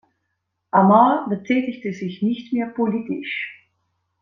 [0.71, 3.69] Amar betätigte sich nicht mehr politisch.